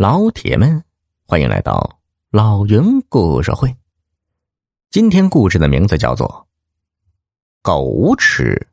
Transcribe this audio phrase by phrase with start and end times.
[0.00, 0.82] 老铁们，
[1.26, 2.00] 欢迎来到
[2.30, 3.76] 老云故事会。
[4.88, 6.26] 今天故事的名字叫做
[7.60, 8.66] 《狗无耻，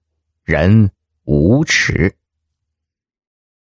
[0.45, 0.89] 人
[1.25, 2.09] 无耻》。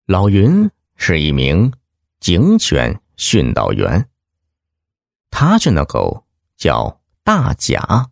[0.06, 1.72] 老云是一名
[2.18, 4.08] 警犬训导员，
[5.30, 6.26] 他训的狗
[6.56, 8.10] 叫大甲，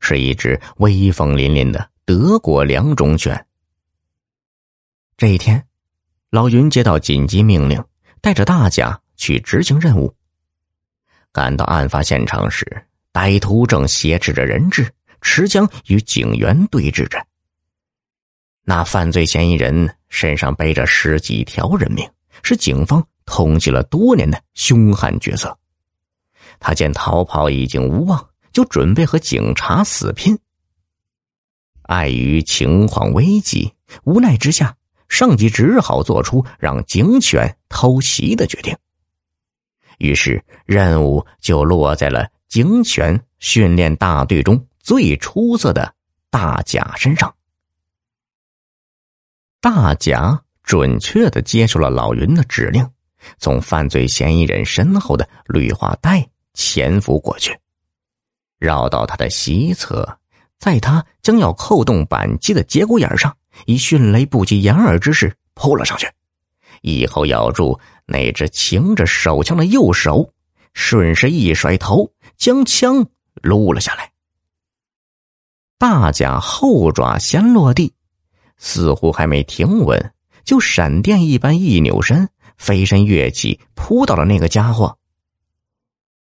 [0.00, 3.46] 是一只威风凛凛的德国良种犬。
[5.18, 5.68] 这一天，
[6.30, 7.84] 老云接到紧急命令。
[8.20, 10.14] 带着大家去执行任务。
[11.32, 12.64] 赶到案发现场时，
[13.12, 14.90] 歹徒正挟持着人质，
[15.20, 17.24] 持枪与警员对峙着。
[18.64, 22.08] 那犯罪嫌疑人身上背着十几条人命，
[22.42, 25.56] 是警方通缉了多年的凶悍角色。
[26.60, 30.38] 他见逃跑已经无望，就准备和警察死拼。
[31.82, 33.72] 碍于情况危急，
[34.04, 34.76] 无奈之下。
[35.08, 38.76] 上级只好做出让警犬偷袭的决定，
[39.98, 45.94] 于是任务就落在了警犬训练大队中最出色的
[46.30, 47.34] 大甲身上。
[49.60, 52.88] 大甲准确的接受了老云的指令，
[53.38, 57.58] 从犯罪嫌疑人身后的绿化带潜伏过去，
[58.58, 60.18] 绕到他的西侧，
[60.58, 63.34] 在他将要扣动扳机的节骨眼上。
[63.66, 66.08] 以迅雷不及掩耳之势扑了上去，
[66.82, 70.32] 一口咬住那只擎着手枪的右手，
[70.74, 73.06] 顺势一甩头，将枪
[73.42, 74.10] 撸了下来。
[75.78, 77.92] 大甲后爪先落地，
[78.56, 80.12] 似乎还没停稳，
[80.44, 84.96] 就闪电一般一扭身，飞身跃起，扑到了那个家伙。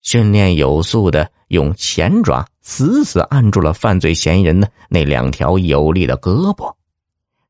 [0.02, 6.74] 训练有素的用前爪死死按住了犯罪嫌疑人的那两条有力的胳膊。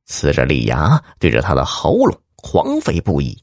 [0.08, 3.42] 呲着利牙对着他的喉咙狂吠不已，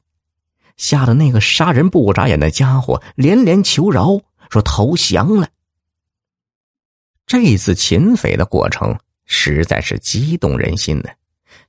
[0.77, 5.49] 吓得那个杀人不眨眼的家伙连连求饶，说投降了。
[7.27, 11.15] 这次擒匪的过程实在是激动人心的，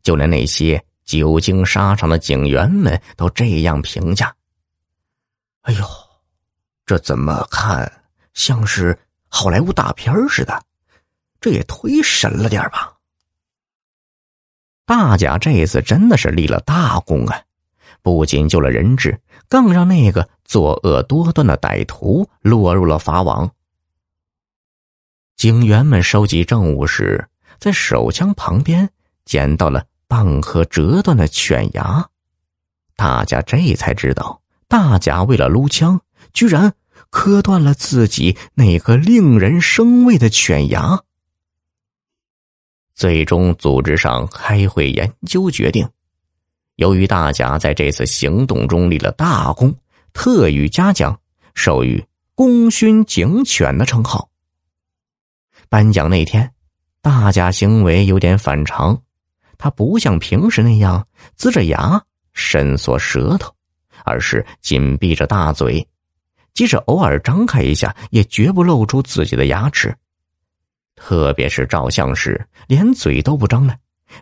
[0.02, 4.34] 就连那些久经沙场的警员们都这样评价
[5.62, 5.86] ：“哎呦，
[6.86, 7.90] 这怎么看
[8.34, 8.98] 像是
[9.28, 10.64] 好莱坞大片似的？
[11.40, 12.94] 这也忒神了点吧？”
[14.92, 17.44] 大甲这次真的是立了大功啊！
[18.02, 23.52] 不仅救了人质，更让那个作恶多端的歹徒落入了法网。
[25.38, 28.90] 警员们收集证物时，在手枪旁边
[29.24, 32.10] 捡到了半颗折断的犬牙，
[32.98, 36.02] 大家这才知道，大甲为了撸枪，
[36.34, 36.74] 居然
[37.10, 41.04] 磕断了自己那颗令人生畏的犬牙。
[43.02, 45.90] 最终，组织上开会研究决定，
[46.76, 49.76] 由于大甲在这次行动中立了大功，
[50.14, 51.20] 特予嘉奖，
[51.56, 54.30] 授予“功勋警犬”的称号。
[55.68, 56.54] 颁奖那天，
[57.02, 59.02] 大甲行为有点反常，
[59.58, 62.00] 他不像平时那样呲着牙、
[62.34, 63.52] 伸缩舌头，
[64.06, 65.88] 而是紧闭着大嘴，
[66.54, 69.92] 即使偶尔张开一下，也绝不露出自己的牙齿。
[71.04, 73.76] 特别是照相时，连嘴都不张了，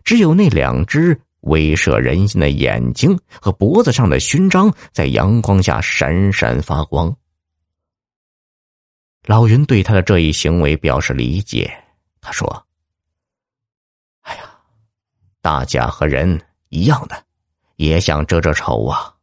[0.05, 7.13] 只有那两只威慑人心的眼睛和脖子上的勋章在阳光下闪闪发光。
[9.25, 11.69] 老云对他的这一行为表示理解，
[12.21, 12.65] 他说
[14.23, 14.43] ：“哎呀，
[15.41, 16.39] 大家和人
[16.69, 17.25] 一样的，
[17.75, 19.13] 也想遮遮丑啊。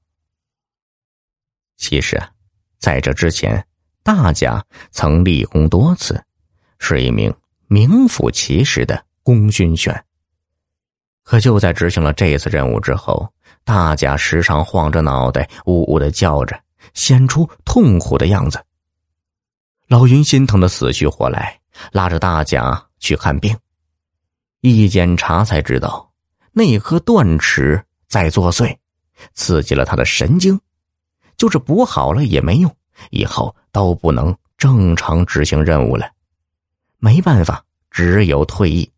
[1.78, 2.22] 其实，
[2.77, 3.66] 在这之前，
[4.03, 6.22] 大家曾立功多次，
[6.78, 7.34] 是一名。”
[7.69, 10.04] 名副其实的功勋犬。
[11.22, 13.28] 可就在执行了这次任务之后，
[13.65, 16.56] 大甲时常晃着脑袋，呜呜的叫着，
[16.94, 18.65] 显出痛苦的样子。
[19.88, 21.59] 老云心疼的死去活来，
[21.91, 23.56] 拉着大甲去看病。
[24.60, 26.12] 一检查才知道，
[26.53, 28.77] 那颗断齿在作祟，
[29.34, 30.59] 刺激了他的神经，
[31.36, 32.77] 就是补好了也没用，
[33.10, 36.09] 以后都不能正常执行任务了。
[37.07, 38.91] 没办法，只有退役。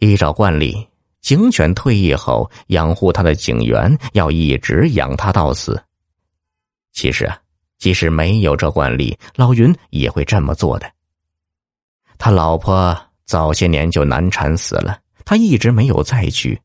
[0.00, 0.88] 依照惯例，
[1.20, 5.80] 警犬退役后养护他的警员要一直养他到死。
[6.90, 7.40] 其实啊，
[7.78, 10.90] 即使没有这惯例，老云也会这么做的。
[12.18, 16.60] 他老婆早些年就难产死了，他一直没有再娶。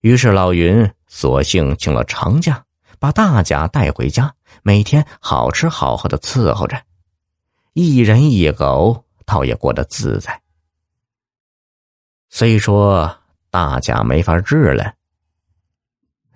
[0.00, 2.64] 于是老云索性请了长假，
[2.98, 6.82] 把大甲带回家，每天好吃好喝的伺候着。
[7.74, 10.40] 一人一狗，倒也过得自在。
[12.30, 13.18] 虽说
[13.50, 14.94] 大甲没法治了，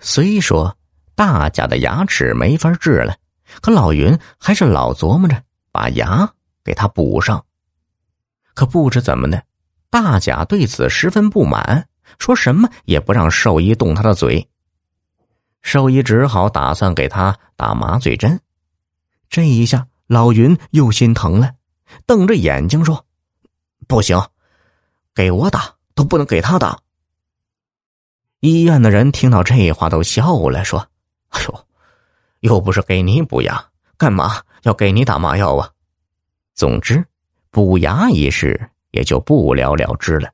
[0.01, 0.77] 虽说
[1.15, 3.17] 大甲的牙齿没法治了，
[3.61, 5.41] 可老云还是老琢磨着
[5.71, 6.29] 把牙
[6.65, 7.45] 给他补上。
[8.55, 9.41] 可不知怎么的，
[9.91, 11.89] 大甲对此十分不满，
[12.19, 14.49] 说什么也不让兽医动他的嘴。
[15.63, 18.41] 兽医只好打算给他打麻醉针。
[19.31, 21.53] 这一下，老云又心疼了，
[22.07, 23.05] 瞪着眼睛说
[23.87, 24.19] ：“不行，
[25.15, 26.81] 给我打都不能给他打。”
[28.41, 30.89] 医院的人听到这话都笑了，说
[31.29, 31.67] ：“哎呦，
[32.41, 33.69] 又不是给你补牙，
[33.99, 35.71] 干嘛要给你打麻药啊？”
[36.57, 37.05] 总之，
[37.51, 40.33] 补牙一事也就不了了之了。